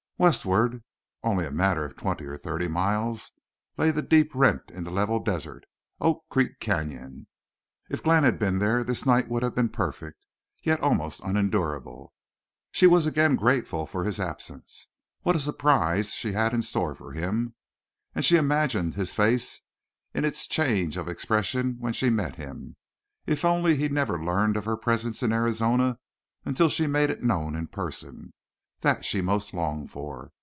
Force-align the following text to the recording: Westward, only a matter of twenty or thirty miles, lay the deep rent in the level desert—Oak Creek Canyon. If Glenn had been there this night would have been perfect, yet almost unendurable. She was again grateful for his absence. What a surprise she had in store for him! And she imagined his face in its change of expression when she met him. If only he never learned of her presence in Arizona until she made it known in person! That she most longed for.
Westward, 0.21 0.83
only 1.23 1.47
a 1.47 1.51
matter 1.51 1.83
of 1.83 1.95
twenty 1.95 2.25
or 2.25 2.37
thirty 2.37 2.67
miles, 2.67 3.31
lay 3.75 3.89
the 3.89 4.03
deep 4.03 4.29
rent 4.35 4.61
in 4.69 4.83
the 4.83 4.91
level 4.91 5.17
desert—Oak 5.17 6.23
Creek 6.29 6.59
Canyon. 6.59 7.25
If 7.89 8.03
Glenn 8.03 8.21
had 8.21 8.37
been 8.37 8.59
there 8.59 8.83
this 8.83 9.03
night 9.03 9.29
would 9.29 9.41
have 9.41 9.55
been 9.55 9.69
perfect, 9.69 10.23
yet 10.61 10.79
almost 10.79 11.21
unendurable. 11.21 12.13
She 12.71 12.85
was 12.85 13.07
again 13.07 13.35
grateful 13.35 13.87
for 13.87 14.03
his 14.03 14.19
absence. 14.19 14.89
What 15.23 15.35
a 15.35 15.39
surprise 15.39 16.13
she 16.13 16.33
had 16.33 16.53
in 16.53 16.61
store 16.61 16.93
for 16.93 17.13
him! 17.13 17.55
And 18.13 18.23
she 18.23 18.35
imagined 18.35 18.93
his 18.93 19.11
face 19.13 19.61
in 20.13 20.23
its 20.23 20.45
change 20.45 20.97
of 20.97 21.07
expression 21.07 21.77
when 21.79 21.93
she 21.93 22.11
met 22.11 22.35
him. 22.35 22.75
If 23.25 23.43
only 23.43 23.75
he 23.75 23.89
never 23.89 24.23
learned 24.23 24.55
of 24.55 24.65
her 24.65 24.77
presence 24.77 25.23
in 25.23 25.33
Arizona 25.33 25.97
until 26.45 26.69
she 26.69 26.85
made 26.85 27.09
it 27.09 27.23
known 27.23 27.55
in 27.55 27.65
person! 27.65 28.33
That 28.81 29.05
she 29.05 29.21
most 29.21 29.53
longed 29.53 29.91
for. 29.91 30.31